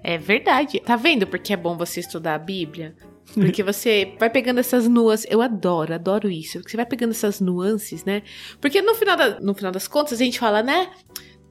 [0.04, 0.80] É verdade.
[0.82, 2.96] Tá vendo porque é bom você estudar a Bíblia?
[3.34, 5.26] Porque você vai pegando essas nuances.
[5.28, 6.62] Eu adoro, adoro isso.
[6.62, 8.22] Você vai pegando essas nuances, né?
[8.62, 10.92] Porque no final, da, no final das contas a gente fala, né?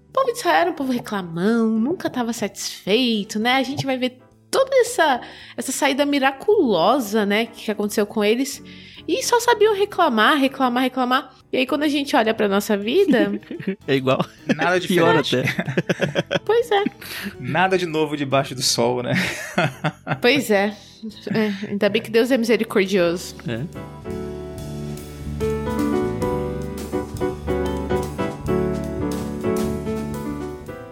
[0.09, 3.55] O povo de Israel era um povo reclamão, nunca estava satisfeito, né?
[3.55, 5.21] A gente vai ver toda essa,
[5.57, 7.47] essa saída miraculosa, né?
[7.47, 8.63] Que aconteceu com eles.
[9.07, 11.35] E só sabiam reclamar, reclamar, reclamar.
[11.51, 13.41] E aí, quando a gente olha pra nossa vida.
[13.87, 14.23] é igual.
[14.55, 15.51] Nada Pior diferente.
[15.59, 16.39] até.
[16.45, 16.85] pois é.
[17.41, 19.15] Nada de novo debaixo do sol, né?
[20.21, 20.77] Pois é.
[21.33, 21.69] é.
[21.71, 23.35] Ainda bem que Deus é misericordioso.
[23.49, 24.28] É.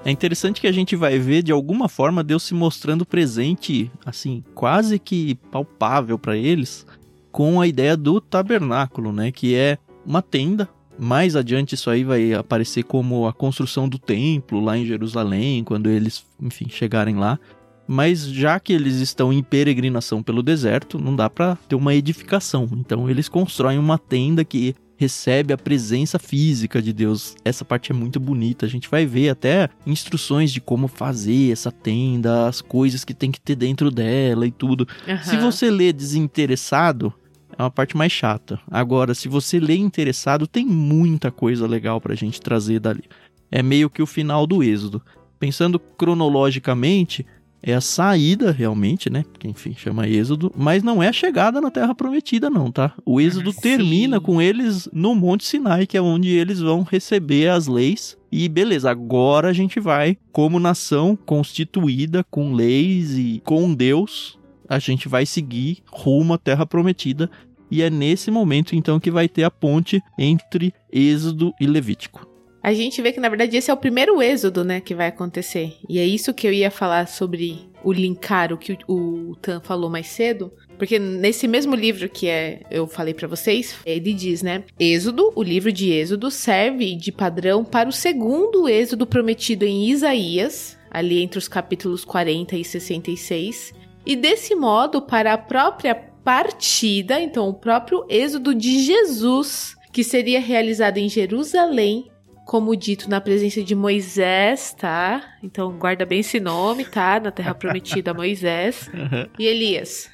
[0.07, 4.45] É interessante que a gente vai ver de alguma forma Deus se mostrando presente, assim,
[4.55, 6.87] quase que palpável para eles,
[7.33, 10.69] com a ideia do tabernáculo, né, que é uma tenda.
[10.97, 15.91] Mais adiante isso aí vai aparecer como a construção do templo lá em Jerusalém, quando
[15.91, 17.37] eles, enfim, chegarem lá.
[17.85, 22.69] Mas já que eles estão em peregrinação pelo deserto, não dá para ter uma edificação.
[22.75, 27.35] Então eles constroem uma tenda que recebe a presença física de Deus.
[27.45, 28.67] Essa parte é muito bonita.
[28.67, 33.31] A gente vai ver até instruções de como fazer essa tenda, as coisas que tem
[33.31, 34.87] que ter dentro dela e tudo.
[35.07, 35.19] Uhum.
[35.23, 37.13] Se você lê desinteressado,
[37.59, 38.59] é uma parte mais chata.
[38.71, 43.05] Agora, se você lê interessado, tem muita coisa legal pra gente trazer dali.
[43.51, 45.03] É meio que o final do Êxodo.
[45.39, 47.27] Pensando cronologicamente,
[47.67, 49.25] é a saída realmente, né?
[49.41, 52.95] Que enfim chama Êxodo, mas não é a chegada na Terra Prometida, não, tá?
[53.05, 53.61] O Êxodo Sim.
[53.61, 58.17] termina com eles no Monte Sinai, que é onde eles vão receber as leis.
[58.31, 64.79] E beleza, agora a gente vai, como nação constituída, com leis e com Deus, a
[64.79, 67.29] gente vai seguir rumo à Terra Prometida.
[67.69, 72.36] E é nesse momento então que vai ter a ponte entre Êxodo e Levítico.
[72.67, 75.77] A gente vê que, na verdade, esse é o primeiro êxodo, né, que vai acontecer.
[75.89, 79.89] E é isso que eu ia falar sobre o linkar, o que o, Tan falou
[79.89, 80.53] mais cedo.
[80.77, 84.65] Porque nesse mesmo livro que é, eu falei pra vocês, ele diz, né?
[84.81, 90.77] Êxodo, o livro de Êxodo, serve de padrão para o segundo êxodo prometido em Isaías,
[90.91, 93.73] ali entre os capítulos 40 e 66.
[94.05, 100.41] E desse modo, para a própria partida, então o próprio êxodo de Jesus, que seria
[100.41, 102.11] realizado em Jerusalém
[102.47, 105.35] como dito, na presença de Moisés, tá?
[105.43, 107.19] Então guarda bem esse nome, tá?
[107.19, 108.89] Na Terra Prometida, Moisés.
[109.37, 110.09] E Elias.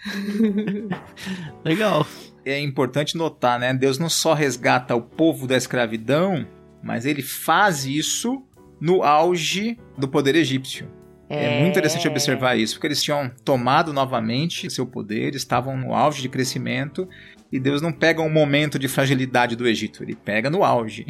[1.63, 2.07] Legal.
[2.45, 3.73] É importante notar, né?
[3.75, 6.47] Deus não só resgata o povo da escravidão,
[6.83, 8.43] mas ele faz isso
[8.81, 10.89] no auge do poder egípcio.
[11.29, 16.21] É, muito interessante observar isso, porque eles tinham tomado novamente seu poder, estavam no auge
[16.21, 17.09] de crescimento,
[17.51, 21.07] e Deus não pega um momento de fragilidade do Egito, ele pega no auge.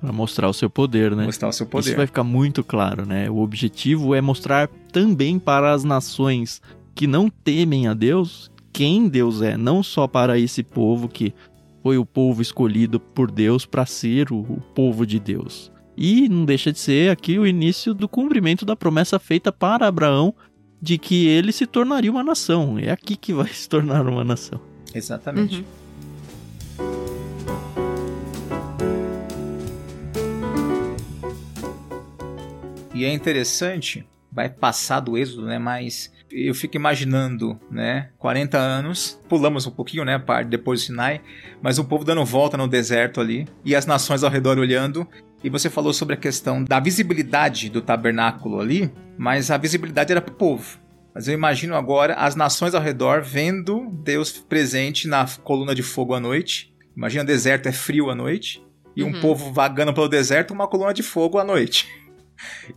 [0.00, 1.26] Pra mostrar o seu poder, né?
[1.26, 1.88] Mostrar o seu poder.
[1.88, 3.30] Isso vai ficar muito claro, né?
[3.30, 6.62] O objetivo é mostrar também para as nações
[6.94, 11.34] que não temem a Deus quem Deus é, não só para esse povo que
[11.82, 15.72] foi o povo escolhido por Deus para ser o, o povo de Deus.
[15.96, 20.34] E não deixa de ser aqui o início do cumprimento da promessa feita para Abraão
[20.80, 22.78] de que ele se tornaria uma nação.
[22.78, 24.60] É aqui que vai se tornar uma nação.
[24.94, 25.64] Exatamente.
[26.78, 27.09] Uhum.
[33.00, 35.58] E é interessante, vai passar do êxodo, né?
[35.58, 38.10] Mas eu fico imaginando, né?
[38.18, 40.18] 40 anos, pulamos um pouquinho, né?
[40.18, 41.22] Parte depois do Sinai,
[41.62, 45.08] mas o povo dando volta no deserto ali e as nações ao redor olhando.
[45.42, 50.20] E você falou sobre a questão da visibilidade do tabernáculo ali, mas a visibilidade era
[50.20, 50.78] para o povo.
[51.14, 56.12] Mas eu imagino agora as nações ao redor vendo Deus presente na coluna de fogo
[56.12, 56.70] à noite.
[56.94, 58.62] Imagina, deserto é frio à noite.
[58.94, 59.20] E um Uhum.
[59.22, 61.88] povo vagando pelo deserto, uma coluna de fogo à noite.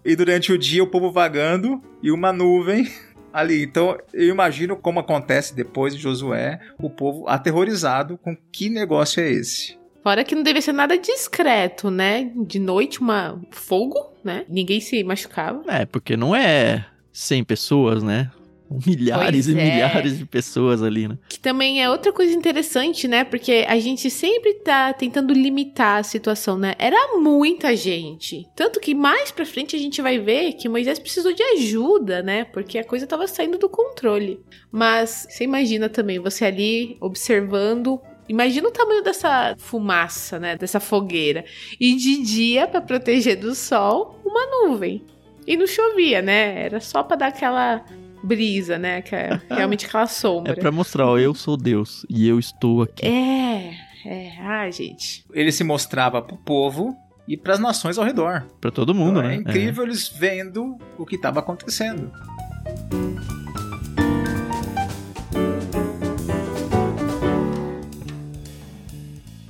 [0.04, 2.92] E durante o dia o povo vagando e uma nuvem
[3.32, 3.64] ali.
[3.64, 9.30] Então eu imagino como acontece depois de Josué, o povo aterrorizado com que negócio é
[9.30, 9.78] esse.
[10.04, 12.30] Fora que não devia ser nada discreto, né?
[12.46, 14.46] De noite, uma fogo, né?
[14.50, 15.64] Ninguém se machucava.
[15.68, 18.30] É, porque não é 100 pessoas, né?
[18.86, 19.64] Milhares Pois e é.
[19.64, 21.18] milhares de pessoas ali, né?
[21.30, 23.24] Que também é outra coisa interessante, né?
[23.24, 26.76] Porque a gente sempre tá tentando limitar a situação, né?
[26.80, 28.48] Era muita gente.
[28.56, 32.46] Tanto que mais pra frente a gente vai ver que Moisés precisou de ajuda, né?
[32.46, 34.40] Porque a coisa tava saindo do controle.
[34.72, 38.00] Mas você imagina também, você ali observando.
[38.28, 40.56] Imagina o tamanho dessa fumaça, né?
[40.56, 41.44] Dessa fogueira.
[41.80, 45.04] E de dia, pra proteger do sol, uma nuvem.
[45.46, 46.64] E não chovia, né?
[46.66, 47.84] Era só pra dar aquela
[48.24, 49.02] brisa, né?
[49.02, 50.54] Que é realmente aquela sombra.
[50.54, 53.06] É pra mostrar, ó, eu sou Deus e eu estou aqui.
[53.06, 53.74] É,
[54.06, 54.32] é.
[54.42, 55.26] Ah, gente.
[55.34, 56.96] Ele se mostrava pro povo
[57.28, 58.46] e para as nações ao redor.
[58.60, 59.36] Pra todo mundo, Então, né?
[59.36, 62.12] é incrível eles vendo o que estava acontecendo.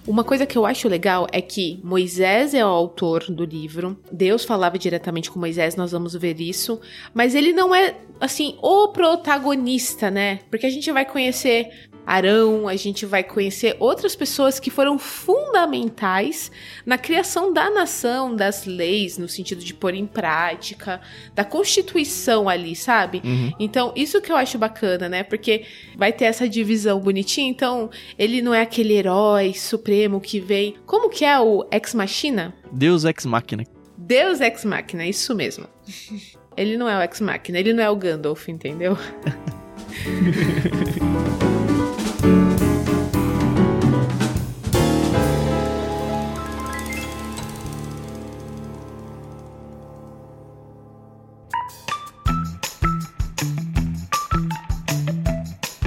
[0.05, 4.43] Uma coisa que eu acho legal é que Moisés é o autor do livro, Deus
[4.43, 6.79] falava diretamente com Moisés, nós vamos ver isso,
[7.13, 10.39] mas ele não é, assim, o protagonista, né?
[10.49, 16.51] Porque a gente vai conhecer Arão, a gente vai conhecer outras pessoas que foram fundamentais
[16.85, 20.99] na criação da nação, das leis, no sentido de pôr em prática,
[21.33, 23.21] da constituição ali, sabe?
[23.23, 23.51] Uhum.
[23.59, 25.23] Então, isso que eu acho bacana, né?
[25.23, 30.75] Porque vai ter essa divisão bonitinha, então ele não é aquele herói supremo que vem.
[30.85, 32.53] Como que é o Ex Machina?
[32.71, 33.63] Deus Ex Machina.
[33.97, 35.67] Deus Ex Machina, isso mesmo.
[36.57, 38.97] ele não é o Ex Machina, ele não é o Gandalf, entendeu?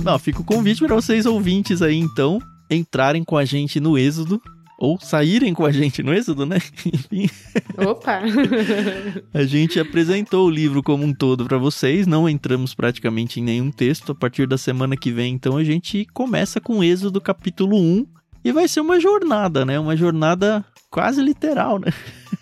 [0.07, 2.39] Não, fica o convite para vocês ouvintes aí, então,
[2.71, 4.41] entrarem com a gente no Êxodo.
[4.79, 6.59] Ou saírem com a gente no Êxodo, né?
[6.87, 7.29] Enfim.
[7.77, 8.21] Opa!
[9.35, 13.73] a gente apresentou o livro como um todo para vocês, não entramos praticamente em nenhum
[13.73, 14.13] texto.
[14.13, 18.07] A partir da semana que vem, então, a gente começa com o Êxodo capítulo 1.
[18.45, 19.77] E vai ser uma jornada, né?
[19.77, 21.93] Uma jornada quase literal, né?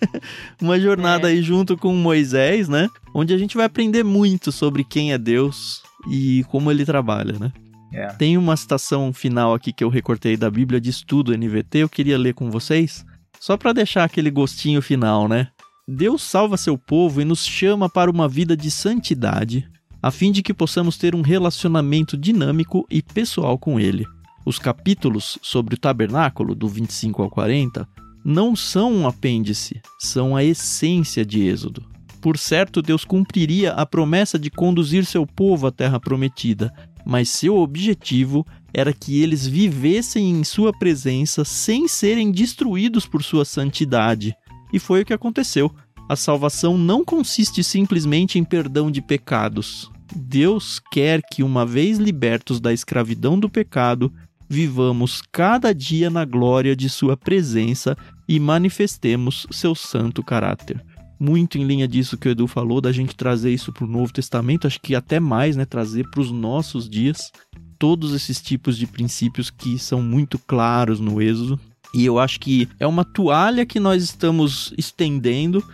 [0.60, 1.32] uma jornada é.
[1.32, 2.90] aí junto com Moisés, né?
[3.14, 7.52] Onde a gente vai aprender muito sobre quem é Deus, e como ele trabalha, né?
[7.92, 8.08] É.
[8.08, 12.18] Tem uma citação final aqui que eu recortei da Bíblia de Estudo NVT, eu queria
[12.18, 13.04] ler com vocês,
[13.38, 15.48] só para deixar aquele gostinho final, né?
[15.86, 19.68] Deus salva seu povo e nos chama para uma vida de santidade,
[20.02, 24.04] a fim de que possamos ter um relacionamento dinâmico e pessoal com Ele.
[24.44, 27.88] Os capítulos sobre o tabernáculo, do 25 ao 40,
[28.24, 31.93] não são um apêndice, são a essência de Êxodo.
[32.24, 36.72] Por certo, Deus cumpriria a promessa de conduzir seu povo à terra prometida,
[37.04, 43.44] mas seu objetivo era que eles vivessem em sua presença sem serem destruídos por sua
[43.44, 44.34] santidade.
[44.72, 45.70] E foi o que aconteceu.
[46.08, 49.90] A salvação não consiste simplesmente em perdão de pecados.
[50.16, 54.10] Deus quer que, uma vez libertos da escravidão do pecado,
[54.48, 57.94] vivamos cada dia na glória de Sua presença
[58.26, 60.82] e manifestemos seu santo caráter
[61.24, 64.12] muito em linha disso que o Edu falou, da gente trazer isso para o Novo
[64.12, 65.64] Testamento, acho que até mais, né?
[65.64, 67.32] Trazer para os nossos dias
[67.78, 71.58] todos esses tipos de princípios que são muito claros no Êxodo.
[71.94, 75.64] E eu acho que é uma toalha que nós estamos estendendo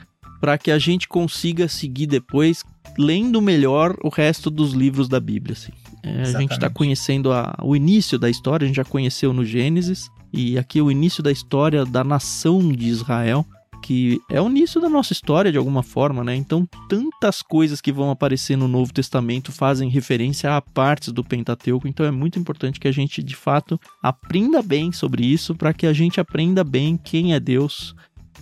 [0.40, 2.64] para que a gente consiga seguir depois
[2.98, 5.54] lendo melhor o resto dos livros da Bíblia.
[5.54, 5.72] Assim.
[6.02, 9.44] É, a gente está conhecendo a, o início da história, a gente já conheceu no
[9.44, 13.46] Gênesis, e aqui o início da história da nação de Israel
[13.82, 16.34] que é o início da nossa história de alguma forma, né?
[16.34, 21.88] Então, tantas coisas que vão aparecer no Novo Testamento fazem referência a partes do Pentateuco,
[21.88, 25.86] então é muito importante que a gente de fato aprenda bem sobre isso para que
[25.86, 27.94] a gente aprenda bem quem é Deus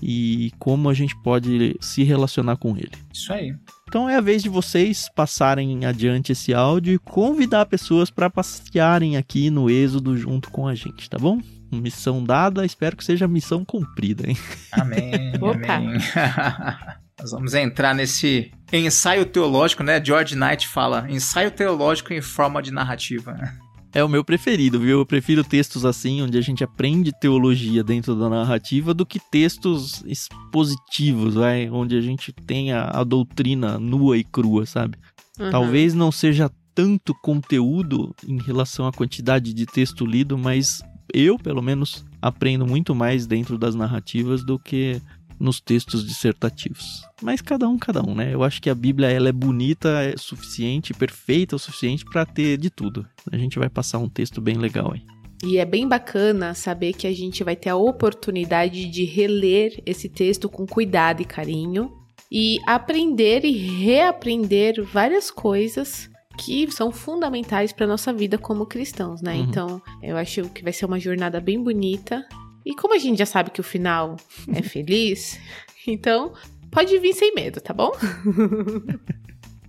[0.03, 2.92] e como a gente pode se relacionar com ele.
[3.12, 3.55] Isso aí.
[3.88, 9.16] Então é a vez de vocês passarem adiante esse áudio e convidar pessoas para passearem
[9.16, 11.40] aqui no Êxodo junto com a gente, tá bom?
[11.70, 14.37] Missão dada, espero que seja missão cumprida, hein?
[14.72, 15.33] Amém,
[15.68, 15.98] amém.
[17.20, 20.02] Nós vamos entrar nesse ensaio teológico, né?
[20.02, 23.37] George Knight fala ensaio teológico em forma de narrativa.
[23.94, 24.98] É o meu preferido, viu?
[24.98, 30.04] Eu prefiro textos assim, onde a gente aprende teologia dentro da narrativa, do que textos
[30.04, 31.70] expositivos, vai?
[31.70, 34.98] onde a gente tem a, a doutrina nua e crua, sabe?
[35.40, 35.50] Uhum.
[35.50, 41.62] Talvez não seja tanto conteúdo em relação à quantidade de texto lido, mas eu, pelo
[41.62, 45.00] menos, aprendo muito mais dentro das narrativas do que
[45.38, 47.02] nos textos dissertativos.
[47.22, 48.34] Mas cada um, cada um, né?
[48.34, 52.58] Eu acho que a Bíblia ela é bonita, é suficiente, perfeita o suficiente para ter
[52.58, 53.06] de tudo.
[53.30, 55.02] A gente vai passar um texto bem legal aí.
[55.44, 60.08] E é bem bacana saber que a gente vai ter a oportunidade de reler esse
[60.08, 61.92] texto com cuidado e carinho
[62.30, 69.35] e aprender e reaprender várias coisas que são fundamentais para nossa vida como cristãos, né?
[69.35, 69.40] Uhum.
[69.40, 72.24] Então, eu acho que vai ser uma jornada bem bonita.
[72.64, 74.16] E como a gente já sabe que o final
[74.55, 75.38] é feliz,
[75.87, 76.33] então
[76.70, 77.90] pode vir sem medo, tá bom?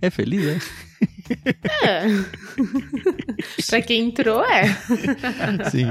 [0.00, 0.89] É feliz, é?
[1.82, 2.06] É.
[3.68, 4.64] pra quem entrou, é.
[5.70, 5.86] Sim.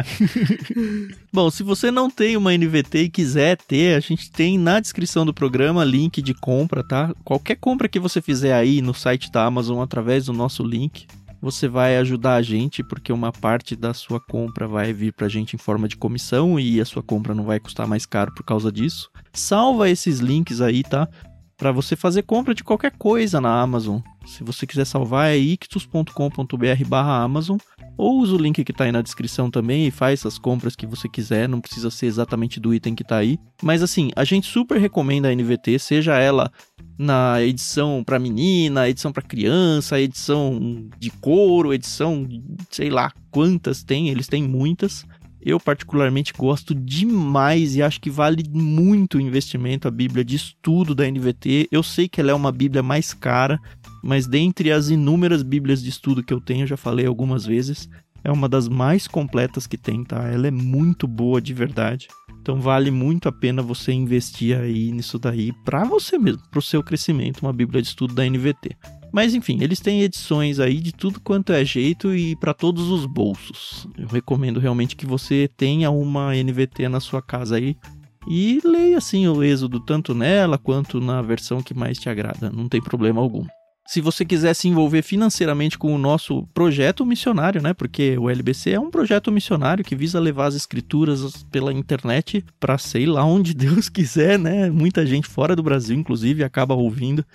[1.32, 5.26] Bom, se você não tem uma NVT e quiser ter, a gente tem na descrição
[5.26, 7.14] do programa link de compra, tá?
[7.24, 11.08] Qualquer compra que você fizer aí no site da Amazon através do nosso link,
[11.42, 15.56] você vai ajudar a gente, porque uma parte da sua compra vai vir pra gente
[15.56, 18.72] em forma de comissão e a sua compra não vai custar mais caro por causa
[18.72, 19.10] disso.
[19.32, 21.08] Salva esses links aí, tá?
[21.60, 23.99] Para você fazer compra de qualquer coisa na Amazon.
[24.26, 27.57] Se você quiser salvar é ictus.com.br/amazon
[27.97, 30.88] ou usa o link que está aí na descrição também e faz as compras que
[30.88, 33.38] você quiser, não precisa ser exatamente do item que está aí.
[33.62, 36.49] Mas assim, a gente super recomenda a NVT, seja ela
[36.97, 42.26] na edição para menina, edição para criança, edição de couro, edição,
[42.72, 45.05] sei lá quantas tem, eles têm muitas.
[45.42, 50.94] Eu particularmente gosto demais e acho que vale muito o investimento a Bíblia de estudo
[50.94, 51.68] da NVT.
[51.72, 53.60] Eu sei que ela é uma Bíblia mais cara,
[54.04, 57.90] mas dentre as inúmeras Bíblias de estudo que eu tenho, já falei algumas vezes,
[58.24, 60.28] é uma das mais completas que tem, tá?
[60.28, 62.08] Ela é muito boa de verdade.
[62.42, 66.62] Então vale muito a pena você investir aí nisso daí para você mesmo, para o
[66.62, 68.76] seu crescimento, uma Bíblia de estudo da NVT.
[69.12, 73.05] Mas enfim, eles têm edições aí de tudo quanto é jeito e para todos os
[73.05, 73.88] bolsos.
[73.97, 77.76] Eu recomendo realmente que você tenha uma NVT na sua casa aí
[78.28, 82.68] e leia assim o êxodo tanto nela quanto na versão que mais te agrada, não
[82.68, 83.45] tem problema algum
[83.89, 87.74] se você quiser se envolver financeiramente com o nosso projeto missionário, né?
[87.74, 92.78] Porque o LBC é um projeto missionário que visa levar as escrituras pela internet para
[92.78, 94.70] sei lá onde Deus quiser, né?
[94.70, 97.26] Muita gente fora do Brasil, inclusive, acaba ouvindo.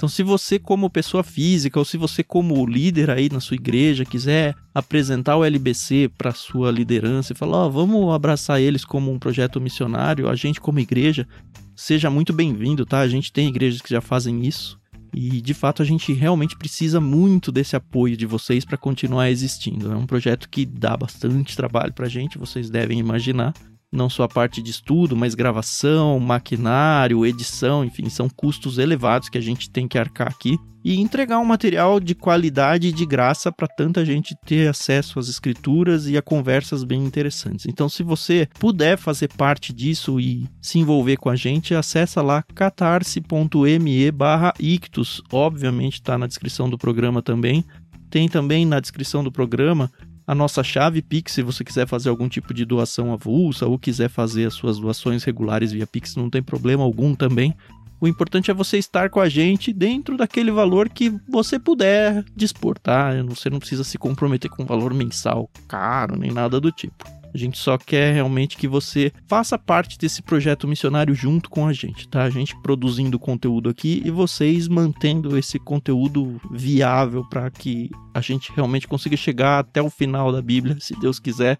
[0.00, 4.02] Então, se você, como pessoa física, ou se você, como líder aí na sua igreja,
[4.02, 9.12] quiser apresentar o LBC para sua liderança e falar, ó, oh, vamos abraçar eles como
[9.12, 11.28] um projeto missionário, a gente, como igreja,
[11.76, 13.00] seja muito bem-vindo, tá?
[13.00, 14.80] A gente tem igrejas que já fazem isso.
[15.12, 19.92] E de fato a gente realmente precisa muito desse apoio de vocês para continuar existindo.
[19.92, 23.52] É um projeto que dá bastante trabalho para a gente, vocês devem imaginar.
[23.92, 29.38] Não só a parte de estudo, mas gravação, maquinário, edição, enfim, são custos elevados que
[29.38, 33.52] a gente tem que arcar aqui e entregar um material de qualidade e de graça
[33.52, 37.66] para tanta gente ter acesso às escrituras e a conversas bem interessantes.
[37.66, 42.42] Então, se você puder fazer parte disso e se envolver com a gente, acessa lá
[42.54, 45.22] catarse.me/ictus.
[45.32, 47.64] Obviamente está na descrição do programa também.
[48.08, 49.90] Tem também na descrição do programa
[50.30, 54.08] a nossa chave Pix, se você quiser fazer algum tipo de doação avulsa ou quiser
[54.08, 57.52] fazer as suas doações regulares via Pix, não tem problema algum também.
[58.00, 62.78] O importante é você estar com a gente dentro daquele valor que você puder dispor,
[62.78, 63.10] tá?
[63.24, 67.19] Você não precisa se comprometer com um valor mensal caro nem nada do tipo.
[67.32, 71.72] A gente só quer realmente que você faça parte desse projeto missionário junto com a
[71.72, 72.24] gente, tá?
[72.24, 78.52] A gente produzindo conteúdo aqui e vocês mantendo esse conteúdo viável para que a gente
[78.54, 81.58] realmente consiga chegar até o final da Bíblia, se Deus quiser,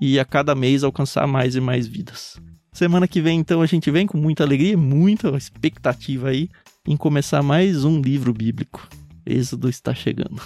[0.00, 2.38] e a cada mês alcançar mais e mais vidas.
[2.72, 6.50] Semana que vem, então, a gente vem com muita alegria, muita expectativa aí
[6.86, 8.86] em começar mais um livro bíblico.
[9.24, 10.42] Êxodo está chegando.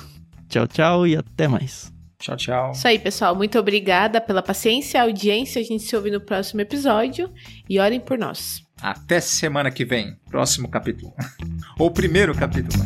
[0.49, 1.93] Tchau, tchau e até mais.
[2.21, 2.73] Tchau, tchau.
[2.73, 3.35] Isso aí, pessoal.
[3.35, 5.61] Muito obrigada pela paciência e audiência.
[5.61, 7.33] A gente se ouve no próximo episódio.
[7.69, 8.63] E orem por nós.
[8.81, 10.17] Até semana que vem.
[10.29, 11.13] Próximo capítulo.
[11.81, 12.85] Ou primeiro capítulo.